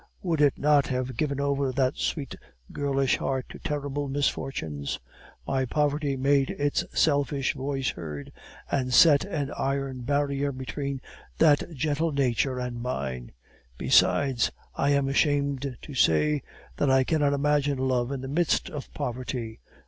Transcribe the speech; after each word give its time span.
Would 0.23 0.41
it 0.41 0.57
not 0.57 0.87
have 0.87 1.15
given 1.15 1.39
over 1.39 1.71
that 1.71 1.95
sweet 1.97 2.35
girlish 2.71 3.17
heart 3.17 3.45
to 3.49 3.59
terrible 3.59 4.07
misfortunes? 4.07 4.99
My 5.47 5.63
poverty 5.65 6.17
made 6.17 6.49
its 6.49 6.83
selfish 6.91 7.53
voice 7.53 7.91
heard, 7.91 8.31
and 8.71 8.91
set 8.95 9.25
an 9.25 9.51
iron 9.55 10.01
barrier 10.01 10.51
between 10.51 11.01
that 11.37 11.71
gentle 11.75 12.11
nature 12.11 12.57
and 12.57 12.81
mine. 12.81 13.31
Besides, 13.77 14.51
I 14.73 14.89
am 14.89 15.07
ashamed 15.07 15.77
to 15.79 15.93
say, 15.93 16.41
that 16.77 16.89
I 16.89 17.03
cannot 17.03 17.33
imagine 17.33 17.77
love 17.77 18.11
in 18.11 18.21
the 18.21 18.27
midst 18.27 18.71
of 18.71 18.91
poverty. 18.95 19.59